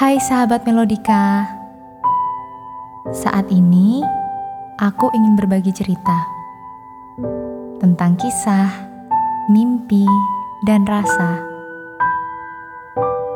[0.00, 1.44] Hai sahabat Melodika.
[3.12, 4.00] Saat ini
[4.80, 6.24] aku ingin berbagi cerita
[7.84, 8.80] tentang kisah,
[9.52, 10.08] mimpi,
[10.64, 11.44] dan rasa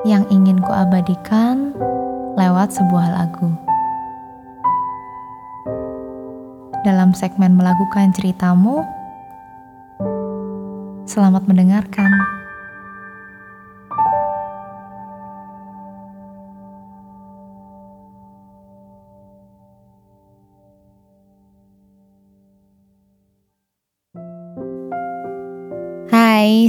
[0.08, 1.77] yang ingin kuabadikan
[2.32, 3.52] lewat sebuah lagu.
[6.80, 8.80] Dalam segmen melakukan ceritamu,
[11.04, 12.34] selamat mendengarkan.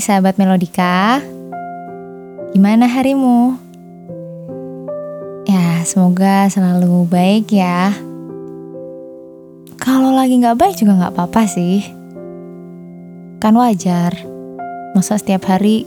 [0.01, 1.23] Sahabat Melodika,
[2.51, 3.55] gimana harimu?
[5.45, 7.93] Ya, semoga selalu baik ya.
[9.77, 11.85] Kalau lagi nggak baik juga nggak apa-apa sih.
[13.37, 14.17] Kan wajar,
[14.97, 15.85] masa setiap hari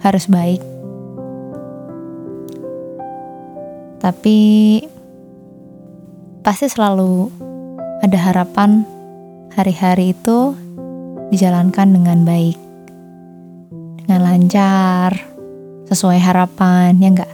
[0.00, 0.62] harus baik.
[4.00, 4.40] Tapi
[6.40, 7.28] pasti selalu
[8.00, 8.86] ada harapan
[9.52, 10.56] hari-hari itu
[11.28, 12.56] dijalankan dengan baik,
[14.10, 15.22] dengan lancar,
[15.86, 17.30] sesuai harapan, ya enggak?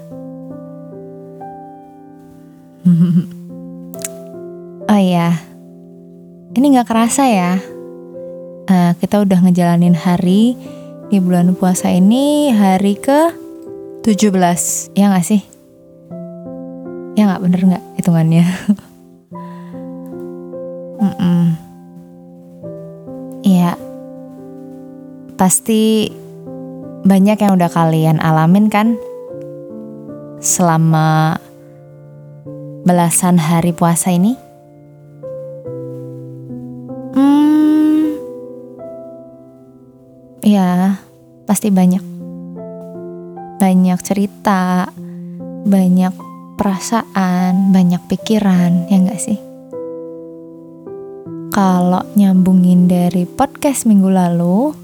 [4.92, 5.40] oh iya,
[6.52, 7.56] ini nggak kerasa ya,
[8.68, 10.52] uh, kita udah ngejalanin hari
[11.08, 13.32] di bulan puasa ini hari ke
[14.04, 15.40] 17, ya nggak sih?
[17.16, 18.44] Ya nggak bener nggak hitungannya?
[21.00, 21.44] mm -mm.
[23.48, 23.80] Iya,
[25.36, 26.08] Pasti
[27.06, 28.98] banyak yang udah kalian alamin kan
[30.42, 31.38] selama
[32.82, 34.34] belasan hari puasa ini?
[37.14, 38.18] Hmm,
[40.42, 40.98] ya
[41.46, 42.02] pasti banyak.
[43.56, 44.90] Banyak cerita,
[45.64, 46.12] banyak
[46.58, 49.38] perasaan, banyak pikiran, ya enggak sih?
[51.54, 54.76] Kalau nyambungin dari podcast minggu lalu,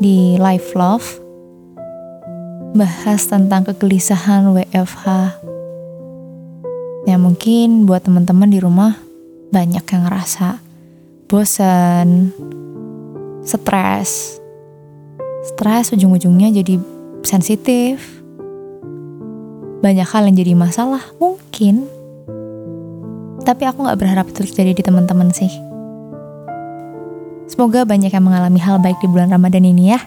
[0.00, 1.25] di Live Love
[2.76, 5.04] bahas tentang kegelisahan WFH.
[7.08, 9.00] Ya mungkin buat teman-teman di rumah
[9.50, 10.60] banyak yang ngerasa
[11.26, 12.30] bosan,
[13.42, 14.38] stres.
[15.46, 16.78] Stres ujung-ujungnya jadi
[17.24, 18.02] sensitif.
[19.80, 21.86] Banyak hal yang jadi masalah, mungkin.
[23.46, 25.50] Tapi aku gak berharap itu terjadi di teman-teman sih.
[27.46, 30.02] Semoga banyak yang mengalami hal baik di bulan Ramadan ini ya.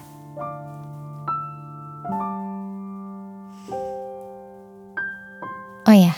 [5.90, 6.14] Oh ya.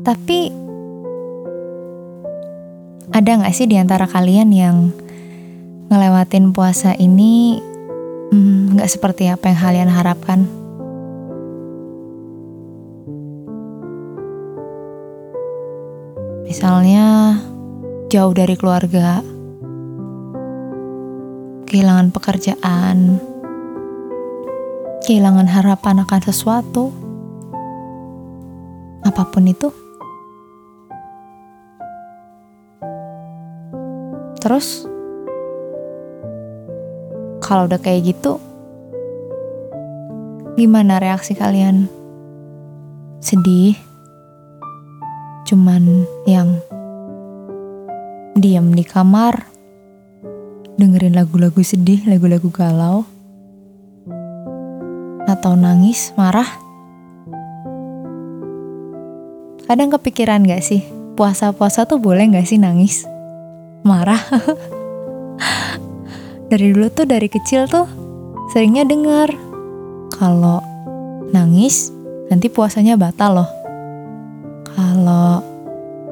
[0.00, 0.48] Tapi
[3.12, 4.88] ada nggak sih di antara kalian yang
[5.92, 7.60] ngelewatin puasa ini
[8.32, 10.48] hmm, nggak hmm, seperti apa yang kalian harapkan?
[16.48, 17.36] Misalnya
[18.08, 19.20] jauh dari keluarga,
[21.68, 23.20] kehilangan pekerjaan,
[25.04, 26.88] kehilangan harapan akan sesuatu,
[29.04, 29.68] apa pun itu.
[34.40, 34.88] Terus,
[37.44, 38.40] kalau udah kayak gitu,
[40.56, 41.84] gimana reaksi kalian?
[43.20, 43.76] Sedih?
[45.44, 46.64] Cuman yang
[48.40, 49.52] diam di kamar,
[50.80, 53.04] dengerin lagu-lagu sedih, lagu-lagu galau,
[55.34, 56.46] atau nangis, marah.
[59.66, 60.86] Kadang kepikiran gak sih,
[61.18, 63.02] puasa-puasa tuh boleh gak sih nangis?
[63.82, 64.18] Marah.
[66.50, 67.90] dari dulu tuh, dari kecil tuh,
[68.54, 69.34] seringnya dengar
[70.14, 70.62] kalau
[71.34, 71.90] nangis
[72.30, 73.50] nanti puasanya batal loh.
[74.74, 75.42] Kalau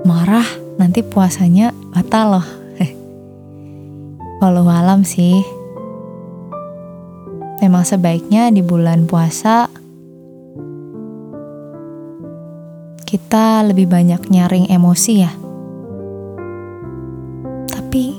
[0.02, 0.46] marah
[0.82, 2.46] nanti puasanya batal loh.
[4.42, 5.61] Walau alam sih.
[7.62, 9.70] Memang sebaiknya di bulan puasa
[13.06, 15.32] kita lebih banyak nyaring emosi ya.
[17.70, 18.18] Tapi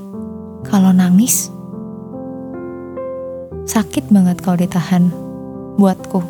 [0.63, 1.51] kalau nangis
[3.67, 5.11] sakit banget kalau ditahan
[5.75, 6.21] buatku.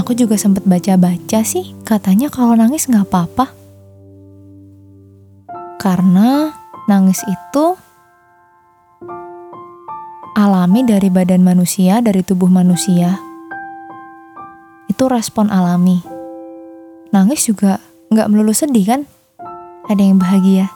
[0.00, 3.50] Aku juga sempat baca-baca sih, katanya kalau nangis nggak apa-apa.
[5.82, 6.54] Karena
[6.86, 7.74] nangis itu
[10.36, 13.16] alami dari badan manusia, dari tubuh manusia.
[14.84, 16.04] Itu respon alami.
[17.08, 17.80] Nangis juga
[18.12, 19.00] nggak melulu sedih kan?
[19.88, 20.68] Ada yang bahagia.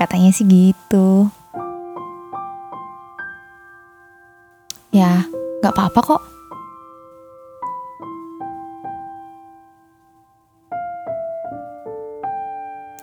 [0.00, 1.28] Katanya sih gitu.
[4.96, 5.28] Ya,
[5.60, 6.22] nggak apa-apa kok.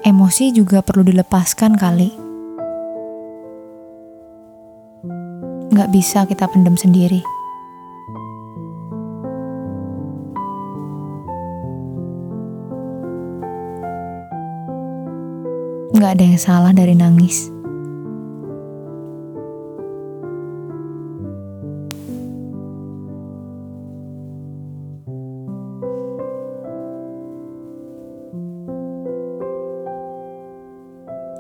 [0.02, 2.29] Emosi juga perlu dilepaskan kali.
[5.90, 7.26] Bisa kita pendam sendiri.
[15.98, 17.50] Gak ada yang salah dari nangis.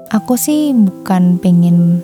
[0.09, 2.01] Aku sih bukan pengen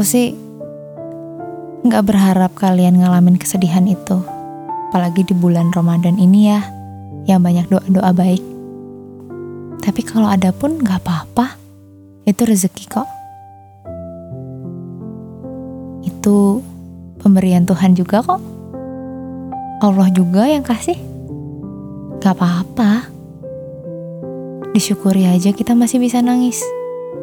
[0.00, 0.32] Aku sih
[1.84, 4.16] nggak berharap kalian ngalamin kesedihan itu.
[4.88, 6.64] Apalagi di bulan Ramadan ini ya,
[7.28, 8.40] yang banyak doa-doa baik.
[9.84, 11.52] Tapi kalau ada pun nggak apa-apa,
[12.24, 13.04] itu rezeki kok.
[16.08, 16.64] Itu
[17.20, 18.40] pemberian Tuhan juga kok.
[19.84, 20.96] Allah juga yang kasih.
[22.24, 23.04] Gak apa-apa.
[24.72, 26.56] Disyukuri aja kita masih bisa nangis,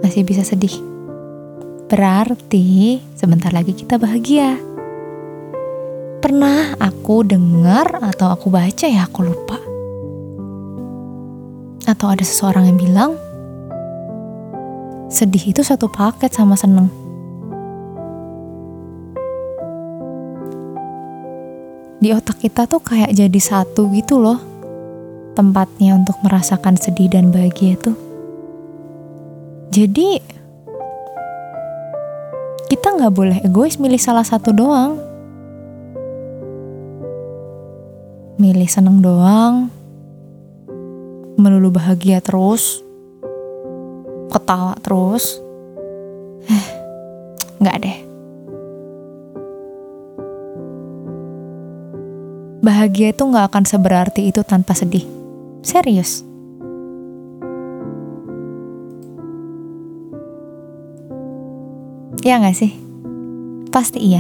[0.06, 0.87] masih bisa sedih.
[1.88, 4.60] Berarti sebentar lagi kita bahagia.
[6.20, 9.56] Pernah aku dengar atau aku baca ya aku lupa.
[11.88, 13.12] Atau ada seseorang yang bilang,
[15.08, 16.92] sedih itu satu paket sama seneng.
[22.04, 24.44] Di otak kita tuh kayak jadi satu gitu loh
[25.40, 27.96] tempatnya untuk merasakan sedih dan bahagia itu.
[29.72, 30.37] Jadi
[32.68, 35.00] kita nggak boleh egois milih salah satu doang.
[38.38, 39.72] Milih seneng doang,
[41.40, 42.84] melulu bahagia terus,
[44.30, 45.40] ketawa terus.
[46.46, 46.66] Eh,
[47.64, 47.98] nggak deh.
[52.62, 55.08] Bahagia itu nggak akan seberarti itu tanpa sedih.
[55.64, 56.27] Serius.
[62.28, 62.76] Ya nggak sih?
[63.72, 64.20] Pasti iya.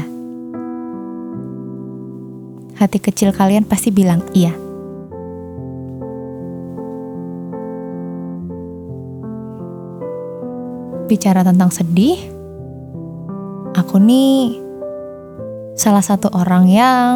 [2.79, 4.55] Hati kecil kalian pasti bilang iya.
[11.11, 12.15] Bicara tentang sedih,
[13.75, 14.55] aku nih
[15.75, 17.15] salah satu orang yang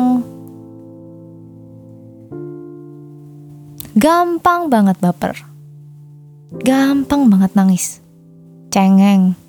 [3.91, 5.35] Gampang banget baper.
[6.63, 7.99] Gampang banget nangis.
[8.71, 9.40] Cengeng.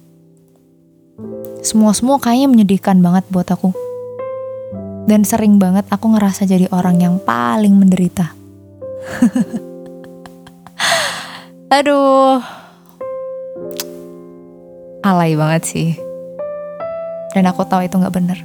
[1.62, 3.70] Semua-semua kayaknya menyedihkan banget buat aku.
[5.06, 8.34] Dan sering banget aku ngerasa jadi orang yang paling menderita.
[11.78, 12.42] Aduh.
[15.06, 15.94] Alay banget sih.
[17.30, 18.42] Dan aku tahu itu gak bener.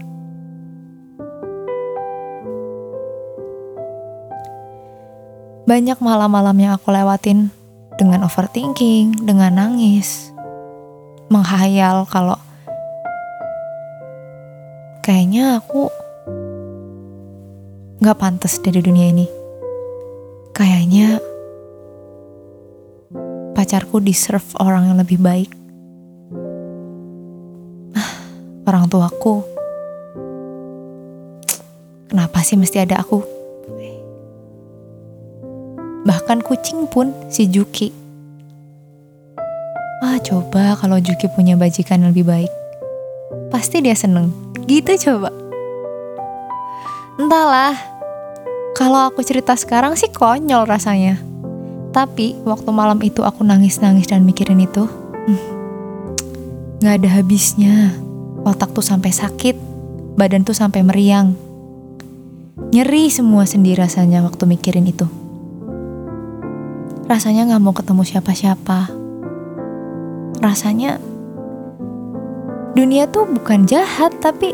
[5.66, 7.50] Banyak malam-malam yang aku lewatin
[7.98, 10.32] dengan overthinking, dengan nangis,
[11.28, 12.37] menghayal kalau
[15.08, 15.88] kayaknya aku
[18.04, 19.24] gak pantas dari dunia ini.
[20.52, 21.24] Kayaknya
[23.56, 25.48] pacarku deserve orang yang lebih baik.
[27.96, 28.12] Ah,
[28.68, 29.48] orang tuaku.
[32.12, 33.24] Kenapa sih mesti ada aku?
[36.04, 37.96] Bahkan kucing pun si Juki.
[40.04, 42.52] Wah coba kalau Juki punya bajikan yang lebih baik.
[43.48, 44.47] Pasti dia seneng.
[44.68, 45.32] Gitu coba.
[47.18, 47.74] Entahlah.
[48.78, 51.18] Kalau aku cerita sekarang sih konyol rasanya.
[51.96, 54.86] Tapi waktu malam itu aku nangis-nangis dan mikirin itu.
[54.86, 55.42] Hmm,
[56.84, 57.96] gak ada habisnya.
[58.46, 59.58] Otak tuh sampai sakit.
[60.14, 61.34] Badan tuh sampai meriang.
[62.70, 65.08] Nyeri semua sendiri rasanya waktu mikirin itu
[67.08, 68.92] rasanya gak mau ketemu siapa-siapa.
[70.44, 71.00] Rasanya
[72.78, 74.54] dunia tuh bukan jahat, tapi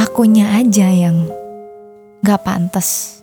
[0.00, 1.28] akunya aja yang
[2.24, 3.20] gak pantas.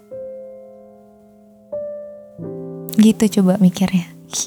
[2.94, 4.06] Gitu coba mikirnya.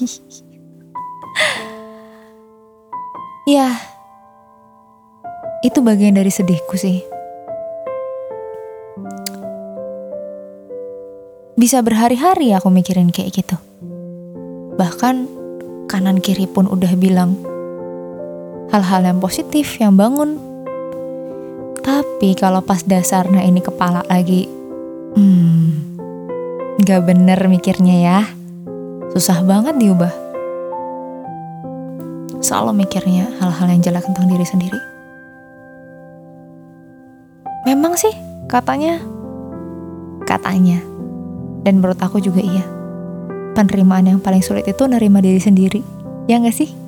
[3.59, 3.75] ya,
[5.67, 7.03] itu bagian dari sedihku sih.
[11.59, 13.59] Bisa berhari-hari aku mikirin kayak gitu.
[14.79, 15.27] Bahkan
[15.91, 17.52] kanan kiri pun udah bilang
[18.73, 20.41] hal-hal yang positif, yang bangun.
[21.85, 24.49] Tapi kalau pas dasarnya ini kepala lagi,
[25.13, 25.61] hmm,
[26.81, 28.19] gak bener mikirnya ya.
[29.13, 30.09] Susah banget diubah.
[32.41, 34.79] Selalu mikirnya hal-hal yang jelek tentang diri sendiri.
[37.69, 38.11] Memang sih,
[38.49, 38.97] katanya
[40.25, 40.81] katanya.
[41.61, 42.65] Dan menurut aku juga iya.
[43.53, 45.79] Penerimaan yang paling sulit itu nerima diri sendiri.
[46.25, 46.82] Ya gak sih?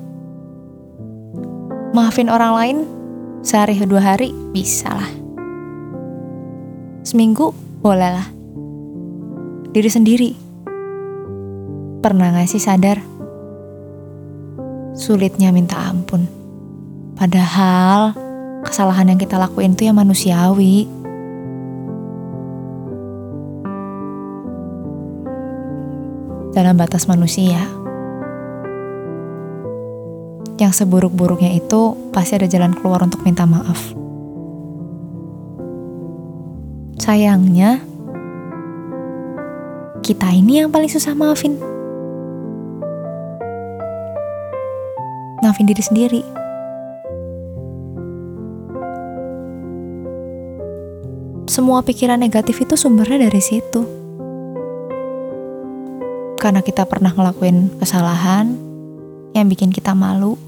[1.96, 2.76] Maafin orang lain
[3.40, 5.08] sehari dua hari bisa lah.
[7.00, 8.28] Seminggu boleh lah.
[9.72, 10.30] Diri sendiri.
[12.04, 13.00] Pernah gak sih sadar?
[14.92, 16.28] Sulitnya minta ampun.
[17.16, 18.12] Padahal
[18.60, 20.84] kesalahan yang kita lakuin itu ya manusiawi.
[26.52, 27.85] Dalam batas manusia.
[30.56, 33.92] Yang seburuk-buruknya itu pasti ada jalan keluar untuk minta maaf.
[36.96, 37.84] Sayangnya,
[40.00, 41.60] kita ini yang paling susah maafin.
[45.44, 46.22] Maafin diri sendiri.
[51.46, 53.82] Semua pikiran negatif itu sumbernya dari situ.
[56.38, 58.54] Karena kita pernah ngelakuin kesalahan
[59.34, 60.38] yang bikin kita malu,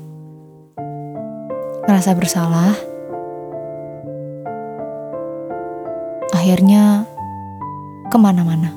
[1.89, 2.77] ngerasa bersalah,
[6.37, 7.09] akhirnya
[8.13, 8.69] ke mana-mana.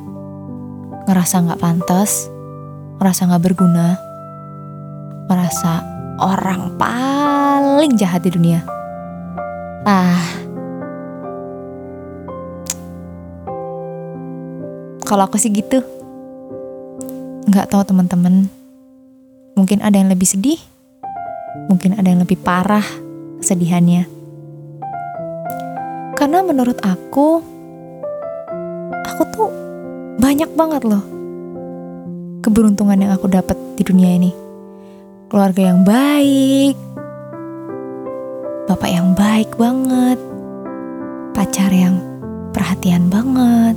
[1.12, 2.32] Ngerasa gak pantas,
[3.04, 4.00] ngerasa gak berguna,
[5.28, 5.84] merasa
[6.24, 8.64] orang paling jahat di dunia.
[9.84, 10.42] Ah,
[15.12, 15.84] Kalau aku sih gitu.
[17.52, 18.48] Nggak tahu teman-teman.
[19.60, 20.71] Mungkin ada yang lebih sedih.
[21.68, 22.86] Mungkin ada yang lebih parah
[23.42, 24.08] kesedihannya.
[26.16, 27.42] Karena menurut aku,
[29.04, 29.50] aku tuh
[30.22, 31.02] banyak banget loh
[32.42, 34.32] keberuntungan yang aku dapat di dunia ini.
[35.32, 36.76] Keluarga yang baik,
[38.68, 40.20] bapak yang baik banget,
[41.32, 42.02] pacar yang
[42.52, 43.76] perhatian banget,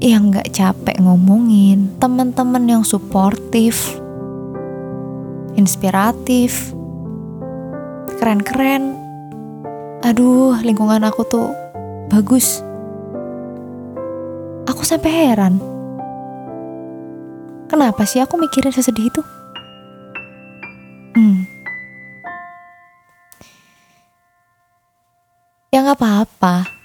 [0.00, 3.99] yang gak capek ngomongin, teman-teman yang suportif,
[5.60, 6.72] inspiratif,
[8.16, 8.96] keren-keren.
[10.00, 11.52] Aduh, lingkungan aku tuh
[12.08, 12.64] bagus.
[14.64, 15.60] Aku sampai heran.
[17.68, 19.22] Kenapa sih aku mikirin sesedih itu?
[21.12, 21.44] Hmm.
[25.70, 26.80] Ya nggak apa-apa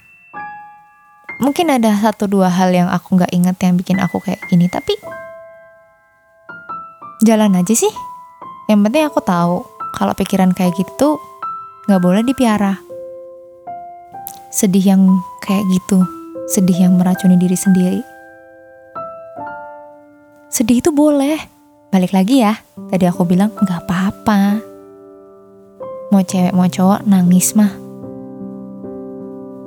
[1.36, 4.96] mungkin ada satu dua hal yang aku nggak inget yang bikin aku kayak gini tapi
[7.24, 7.92] jalan aja sih
[8.66, 9.62] yang penting aku tahu
[9.94, 11.18] kalau pikiran kayak gitu
[11.86, 12.82] nggak boleh dipiara.
[14.50, 15.02] Sedih yang
[15.44, 16.02] kayak gitu
[16.50, 18.00] sedih yang meracuni diri sendiri.
[20.50, 21.38] Sedih itu boleh.
[21.90, 22.58] Balik lagi ya
[22.90, 24.58] tadi aku bilang nggak apa-apa.
[26.10, 27.70] Mau cewek mau cowok nangis mah.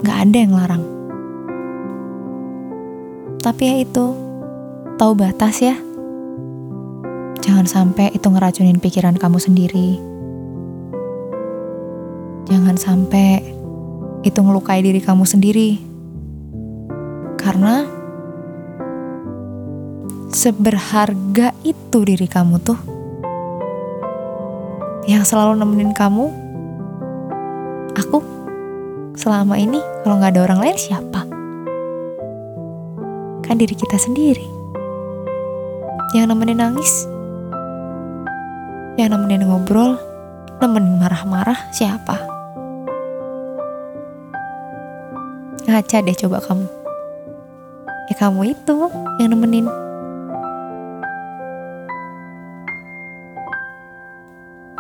[0.04, 0.84] Nggak ada yang larang.
[3.40, 4.06] Tapi ya itu,
[5.00, 5.80] tahu batas ya.
[7.50, 9.98] Jangan sampai itu ngeracunin pikiran kamu sendiri.
[12.46, 13.42] Jangan sampai
[14.22, 15.82] itu ngelukai diri kamu sendiri.
[17.42, 17.90] Karena
[20.30, 22.78] seberharga itu diri kamu tuh.
[25.10, 26.30] Yang selalu nemenin kamu,
[27.98, 28.22] aku
[29.18, 31.26] selama ini kalau nggak ada orang lain siapa?
[33.50, 34.46] kan diri kita sendiri.
[36.14, 37.10] Yang nemenin nangis,
[39.00, 39.96] yang nemenin ngobrol,
[40.60, 42.20] nemenin marah-marah siapa?
[45.64, 46.68] Ngaca deh coba kamu.
[48.12, 48.78] Ya kamu itu
[49.24, 49.72] yang nemenin.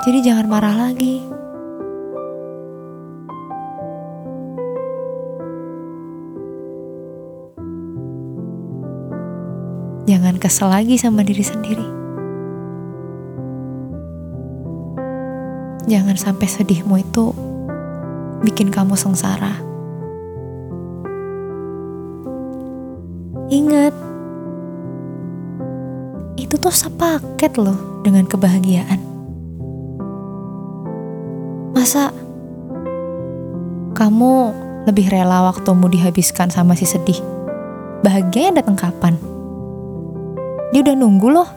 [0.03, 1.23] Jadi jangan marah lagi.
[10.09, 11.98] Jangan kesel lagi sama diri sendiri.
[15.89, 17.33] Jangan sampai sedihmu itu
[18.45, 19.57] bikin kamu sengsara.
[23.49, 23.97] Ingat,
[26.37, 29.01] itu tuh sepaket loh dengan kebahagiaan.
[31.73, 32.13] Masa
[33.97, 34.53] kamu
[34.85, 37.17] lebih rela waktumu dihabiskan sama si sedih?
[38.05, 39.17] Bahagianya datang kapan?
[40.69, 41.49] Dia udah nunggu loh.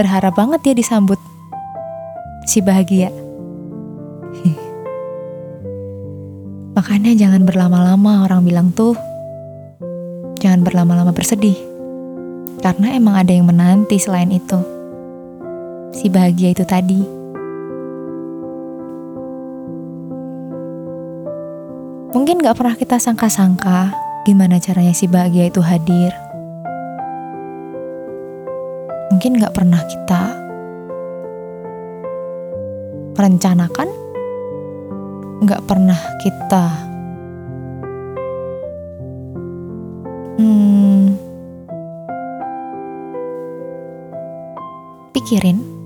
[0.00, 1.27] Berharap banget dia disambut.
[2.58, 3.06] Si bahagia.
[6.74, 8.98] Makanya jangan berlama-lama orang bilang tuh.
[10.42, 11.54] Jangan berlama-lama bersedih.
[12.58, 14.58] Karena emang ada yang menanti selain itu.
[15.94, 16.98] Si bahagia itu tadi.
[22.10, 23.94] Mungkin gak pernah kita sangka-sangka
[24.26, 26.10] gimana caranya si bahagia itu hadir.
[29.14, 30.37] Mungkin gak pernah kita
[33.18, 33.88] rencanakan,
[35.42, 36.64] gak pernah kita
[40.38, 41.18] hmm,
[45.14, 45.78] pikirin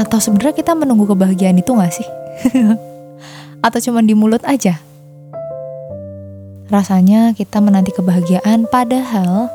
[0.00, 2.08] Atau sebenarnya kita menunggu kebahagiaan itu gak sih?
[3.66, 4.80] Atau cuma di mulut aja?
[6.72, 9.52] Rasanya kita menanti kebahagiaan padahal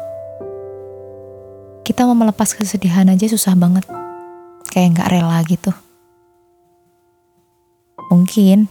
[1.86, 3.86] kita mau melepas kesedihan aja susah banget.
[4.74, 5.70] Kayak gak rela gitu.
[8.10, 8.66] Mungkin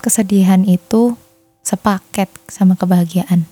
[0.00, 1.20] kesedihan itu
[1.60, 3.44] sepaket sama kebahagiaan.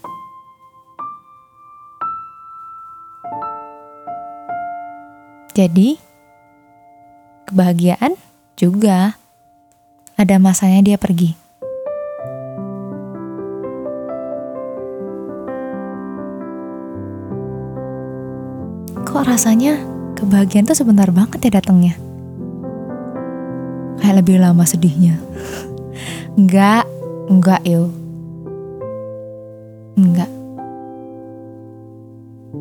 [5.55, 6.01] Jadi,
[7.47, 8.17] kebahagiaan
[8.59, 9.21] juga
[10.17, 11.44] ada masanya dia pergi.
[19.35, 19.83] Rasanya
[20.15, 21.99] kebahagiaan tuh sebentar banget ya datangnya?
[23.99, 25.19] Kayak lebih lama sedihnya.
[26.39, 26.87] enggak,
[27.27, 27.91] enggak yo.
[29.99, 30.31] Enggak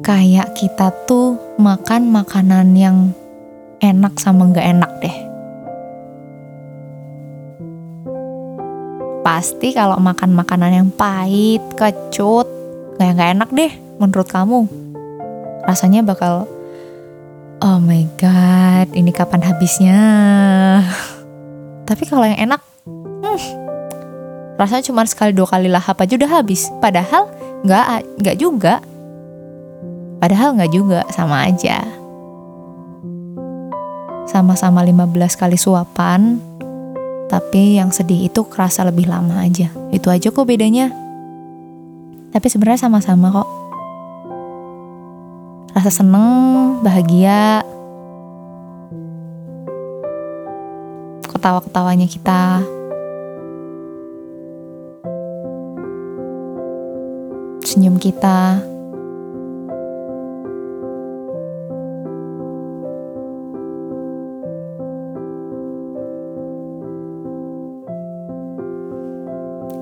[0.04, 3.16] kayak kita tuh makan makanan yang
[3.80, 5.18] enak sama nggak enak deh.
[9.24, 12.46] Pasti kalau makan makanan yang pahit, kecut,
[13.00, 14.68] kayak nggak enak deh menurut kamu.
[15.64, 16.44] Rasanya bakal,
[17.64, 20.00] oh my god, ini kapan habisnya?
[21.88, 23.40] Tapi kalau yang enak, hmm,
[24.60, 26.68] rasanya cuma sekali dua kali lahap aja udah habis.
[26.84, 27.32] Padahal
[27.64, 28.84] nggak nggak juga
[30.24, 31.84] Padahal nggak juga, sama aja.
[34.24, 36.40] Sama-sama 15 kali suapan,
[37.28, 39.68] tapi yang sedih itu kerasa lebih lama aja.
[39.92, 40.96] Itu aja kok bedanya.
[42.32, 43.63] Tapi sebenarnya sama-sama kok.
[45.74, 47.66] Rasa seneng, bahagia,
[51.28, 52.62] ketawa-ketawanya kita.
[57.68, 58.62] Senyum kita,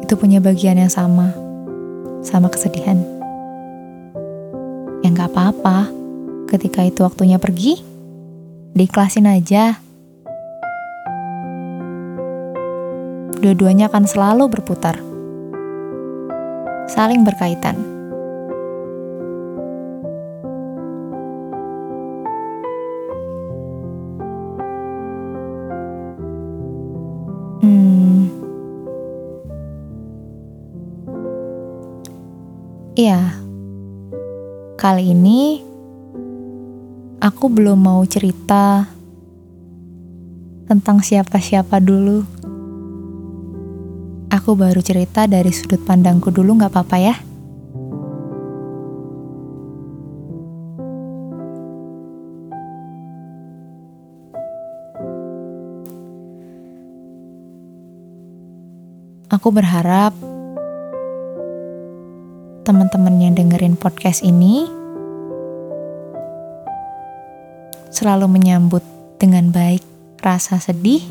[0.02, 1.36] itu punya bagian yang sama,
[2.24, 3.21] sama kesedihan.
[5.22, 5.86] Gak apa-apa,
[6.50, 7.78] ketika itu waktunya pergi,
[8.74, 9.78] diiklasin aja.
[13.38, 14.98] Dua-duanya akan selalu berputar,
[16.90, 17.91] saling berkaitan.
[34.82, 35.62] Kali ini
[37.22, 38.90] aku belum mau cerita
[40.66, 42.26] tentang siapa-siapa dulu.
[44.34, 47.14] Aku baru cerita dari sudut pandangku dulu gak apa-apa ya?
[59.30, 60.31] Aku berharap
[62.62, 64.70] teman-teman yang dengerin podcast ini
[67.90, 68.86] selalu menyambut
[69.18, 69.82] dengan baik
[70.22, 71.02] rasa sedih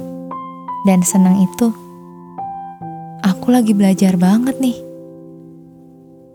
[0.86, 1.74] dan senang itu.
[3.26, 4.78] Aku lagi belajar banget nih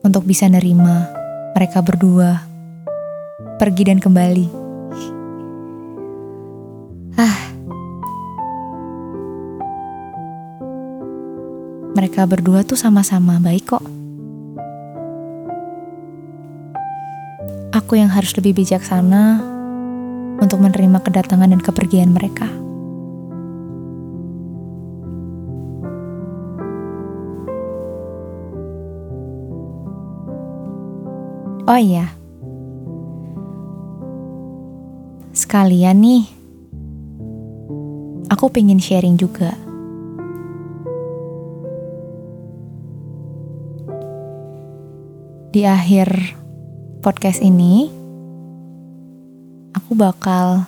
[0.03, 1.07] untuk bisa nerima
[1.55, 2.43] mereka berdua
[3.55, 4.47] pergi dan kembali.
[7.15, 7.39] Ah,
[11.95, 14.04] mereka berdua tuh sama-sama baik kok.
[17.85, 19.45] Aku yang harus lebih bijaksana
[20.41, 22.49] untuk menerima kedatangan dan kepergian mereka.
[31.69, 32.09] Oh iya,
[35.29, 36.25] sekalian nih,
[38.33, 39.53] aku pengen sharing juga.
[45.53, 46.41] Di akhir
[47.05, 47.85] podcast ini,
[49.77, 50.65] aku bakal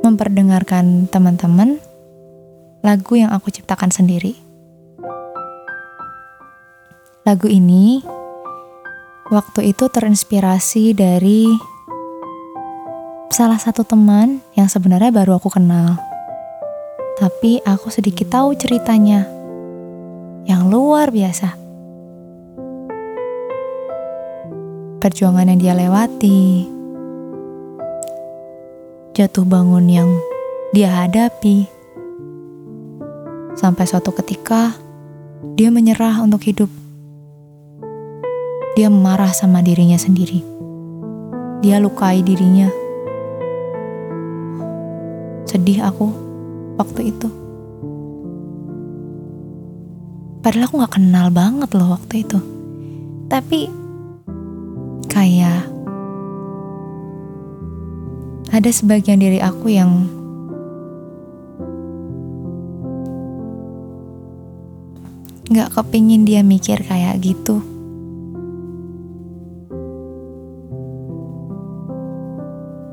[0.00, 1.76] memperdengarkan teman-teman
[2.80, 4.40] lagu yang aku ciptakan sendiri.
[7.28, 8.00] Lagu ini
[9.28, 11.52] waktu itu terinspirasi dari
[13.28, 16.00] salah satu teman yang sebenarnya baru aku kenal.
[17.20, 19.28] Tapi aku sedikit tahu ceritanya
[20.48, 21.63] yang luar biasa.
[25.04, 26.64] Perjuangan yang dia lewati,
[29.12, 30.08] jatuh bangun yang
[30.72, 31.68] dia hadapi,
[33.52, 34.72] sampai suatu ketika
[35.60, 36.72] dia menyerah untuk hidup.
[38.80, 40.40] Dia marah sama dirinya sendiri.
[41.60, 42.72] Dia lukai dirinya.
[45.44, 46.08] Sedih aku
[46.80, 47.28] waktu itu.
[50.40, 52.40] Padahal aku gak kenal banget loh waktu itu.
[53.28, 53.83] Tapi
[55.14, 55.70] kayak
[58.50, 60.10] ada sebagian diri aku yang
[65.54, 67.62] gak kepingin dia mikir kayak gitu.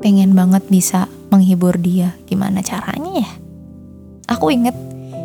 [0.02, 2.14] Pengen banget bisa menghibur dia.
[2.26, 3.30] Gimana caranya ya?
[4.30, 4.74] Aku inget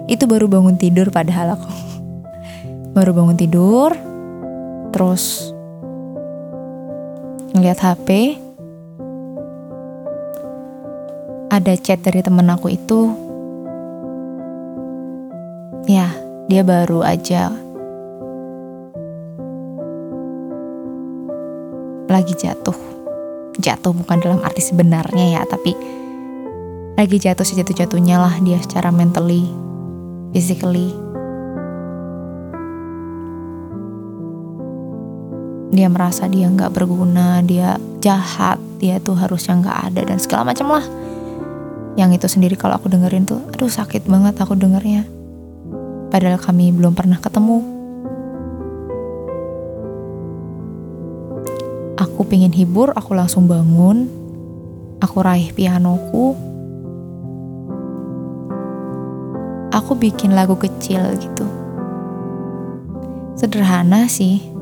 [0.06, 1.70] itu baru bangun tidur padahal aku.
[2.98, 3.94] Baru bangun tidur,
[4.90, 5.54] terus
[7.56, 8.40] ngeliat HP,
[11.48, 13.12] ada chat dari temen aku itu,
[15.88, 16.12] ya
[16.52, 17.52] dia baru aja
[22.08, 22.76] lagi jatuh.
[23.58, 25.74] Jatuh bukan dalam arti sebenarnya ya, tapi
[26.98, 29.50] lagi jatuh sejatuh-jatuhnya lah dia secara mentally,
[30.34, 31.07] physically.
[35.72, 40.72] Dia merasa dia nggak berguna, dia jahat, dia tuh harusnya nggak ada dan segala macam
[40.72, 40.86] lah.
[41.98, 45.18] Yang itu sendiri kalau aku dengerin tuh, aduh sakit banget aku dengernya
[46.08, 47.62] padahal kami belum pernah ketemu.
[51.98, 54.10] Aku pengen hibur, aku langsung bangun.
[54.98, 56.34] Aku raih pianoku.
[59.70, 61.46] Aku bikin lagu kecil gitu.
[63.38, 64.57] Sederhana sih.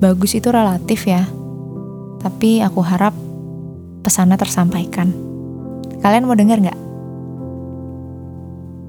[0.00, 1.26] Bagus itu relatif ya.
[2.22, 3.12] Tapi aku harap
[4.04, 5.12] pesannya tersampaikan.
[6.00, 6.80] Kalian mau dengar nggak?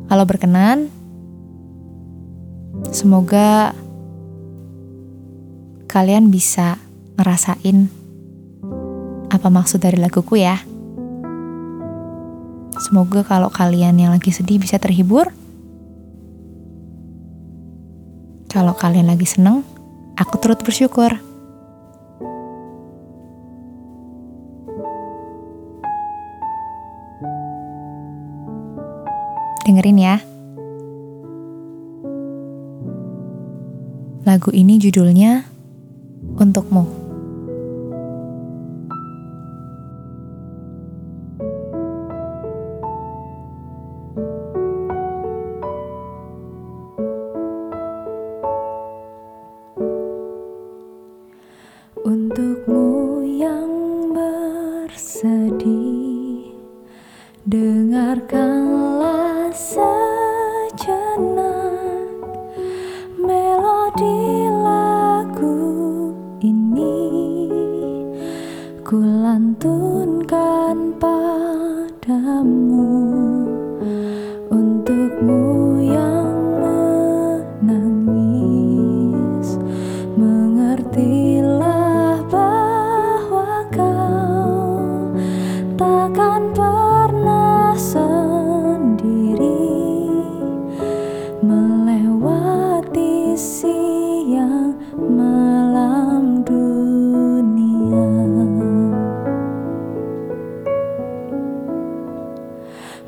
[0.05, 0.87] Kalau berkenan,
[2.93, 3.73] semoga
[5.89, 6.77] kalian bisa
[7.15, 7.87] ngerasain
[9.31, 10.59] apa maksud dari laguku ya.
[12.75, 15.31] Semoga kalau kalian yang lagi sedih bisa terhibur.
[18.51, 19.63] Kalau kalian lagi seneng,
[20.15, 21.11] aku turut bersyukur.
[29.65, 30.15] Dengerin ya.
[34.25, 35.45] Lagu ini judulnya
[36.37, 36.83] Untukmu.
[36.83, 37.04] Untukmu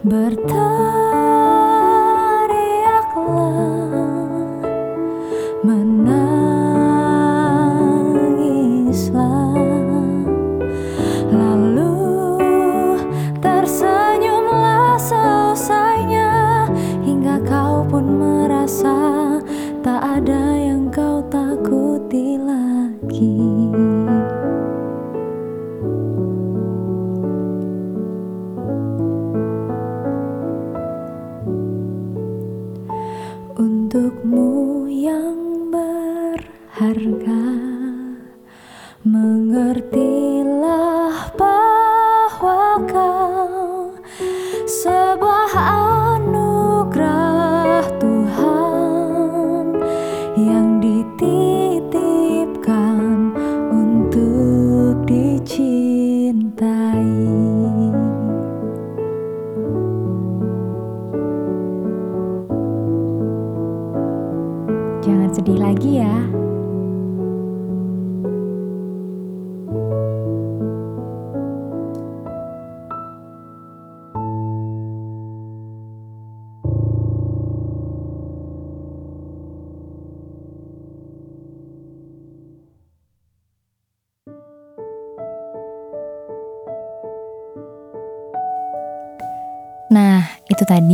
[0.08, 0.87] Berteriaklah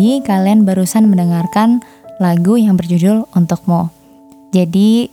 [0.04, 1.80] tadi kalian barusan mendengarkan
[2.20, 3.88] lagu yang berjudul Untukmu.
[4.52, 5.08] Jadi,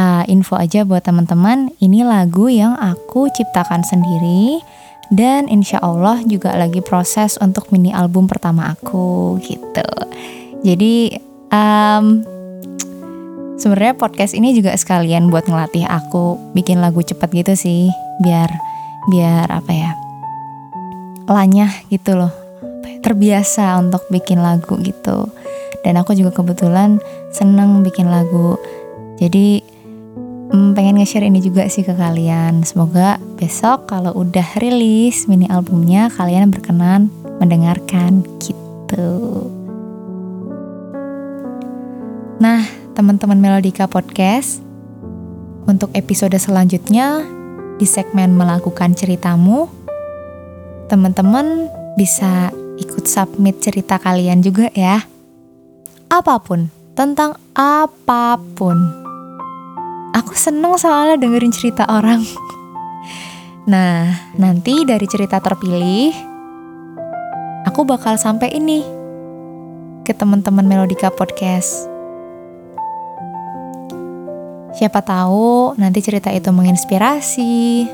[0.00, 4.64] uh, info aja buat teman-teman, ini lagu yang aku ciptakan sendiri
[5.12, 9.92] dan insya Allah juga lagi proses untuk mini album pertama aku gitu.
[10.64, 11.20] Jadi,
[11.52, 12.24] um,
[13.60, 17.92] sebenarnya podcast ini juga sekalian buat ngelatih aku bikin lagu cepat gitu sih,
[18.24, 18.48] biar
[19.12, 19.92] biar apa ya,
[21.28, 22.39] lanyah gitu loh
[23.00, 25.28] terbiasa untuk bikin lagu gitu.
[25.80, 27.00] Dan aku juga kebetulan
[27.32, 28.60] seneng bikin lagu.
[29.16, 29.64] Jadi
[30.52, 32.62] hmm, pengen nge-share ini juga sih ke kalian.
[32.64, 37.08] Semoga besok kalau udah rilis mini albumnya kalian berkenan
[37.40, 39.08] mendengarkan gitu.
[42.40, 44.60] Nah teman-teman Melodika Podcast
[45.64, 47.24] untuk episode selanjutnya
[47.80, 49.72] di segmen melakukan ceritamu
[50.90, 55.04] teman-teman bisa ikut submit cerita kalian juga ya.
[56.10, 58.76] Apa pun, tentang apa pun.
[60.16, 62.24] Aku seneng soalnya dengerin cerita orang.
[63.60, 66.10] Nah, nanti dari cerita terpilih,
[67.68, 68.82] aku bakal sampai ini
[70.02, 71.86] ke teman-teman Melodika Podcast.
[74.74, 77.86] Siapa tahu nanti cerita itu menginspirasi,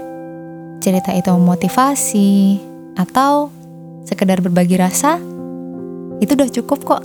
[0.80, 2.62] cerita itu memotivasi,
[2.96, 3.52] atau
[4.06, 5.18] sekedar berbagi rasa,
[6.22, 7.02] itu udah cukup kok.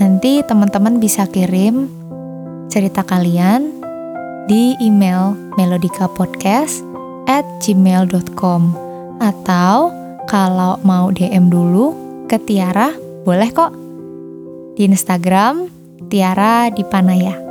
[0.00, 1.86] Nanti teman-teman bisa kirim
[2.72, 3.70] cerita kalian
[4.50, 6.82] di email melodikapodcast
[7.30, 8.74] at gmail.com
[9.22, 9.92] atau
[10.26, 11.94] kalau mau DM dulu
[12.26, 12.92] ke Tiara
[13.24, 13.72] boleh kok
[14.74, 15.68] di Instagram
[16.10, 17.43] Tiara Dipanaya.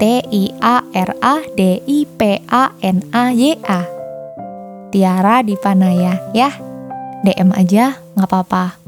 [0.00, 3.84] T I A R A D I P A N A Y A.
[4.88, 6.56] Tiara Dipanaya ya.
[7.20, 8.80] DM aja nggak apa-apa.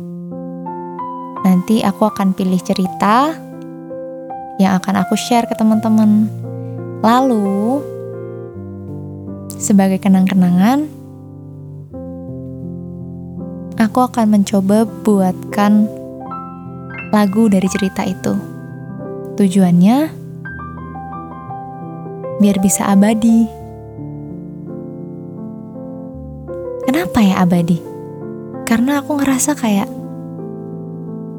[1.44, 3.28] Nanti aku akan pilih cerita
[4.56, 6.32] yang akan aku share ke teman-teman.
[7.04, 7.84] Lalu
[9.60, 10.88] sebagai kenang-kenangan
[13.76, 15.92] aku akan mencoba buatkan
[17.12, 18.32] lagu dari cerita itu.
[19.36, 20.21] Tujuannya
[22.42, 23.46] biar bisa abadi.
[26.82, 27.78] Kenapa ya abadi?
[28.66, 29.86] Karena aku ngerasa kayak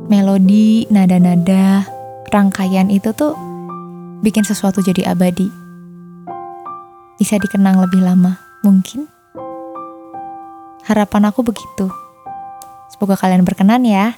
[0.08, 1.84] melodi, nada-nada,
[2.32, 3.36] rangkaian itu tuh
[4.24, 5.52] bikin sesuatu jadi abadi.
[7.20, 9.12] Bisa dikenang lebih lama, mungkin.
[10.88, 11.92] Harapan aku begitu.
[12.96, 14.16] Semoga kalian berkenan ya.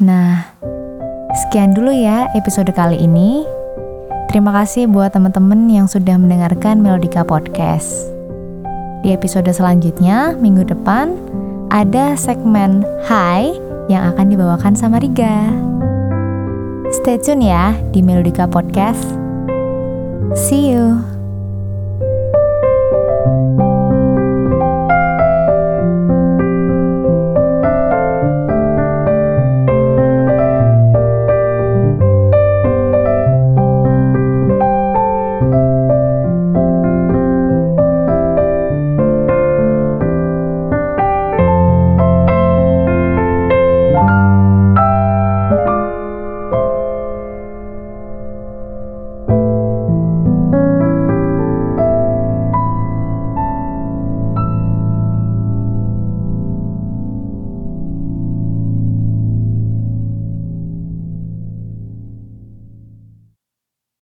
[0.00, 0.56] Nah,
[1.40, 3.48] Sekian dulu ya episode kali ini.
[4.28, 7.90] Terima kasih buat teman-teman yang sudah mendengarkan Melodika Podcast.
[9.00, 11.16] Di episode selanjutnya, minggu depan,
[11.72, 13.56] ada segmen Hai
[13.88, 15.48] yang akan dibawakan sama Riga.
[16.92, 19.02] Stay tune ya di Melodika Podcast.
[20.36, 21.09] See you.